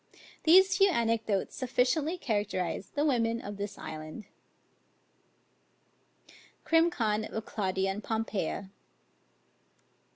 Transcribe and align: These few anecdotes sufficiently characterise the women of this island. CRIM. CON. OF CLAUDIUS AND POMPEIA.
These 0.45 0.77
few 0.77 0.89
anecdotes 0.89 1.55
sufficiently 1.55 2.17
characterise 2.17 2.89
the 2.91 3.05
women 3.05 3.39
of 3.39 3.57
this 3.57 3.77
island. 3.77 4.25
CRIM. 6.63 6.89
CON. 6.89 7.23
OF 7.25 7.45
CLAUDIUS 7.45 7.85
AND 7.87 8.03
POMPEIA. 8.03 8.71